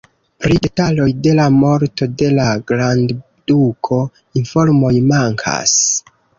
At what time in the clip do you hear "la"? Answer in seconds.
1.39-1.45, 2.39-2.47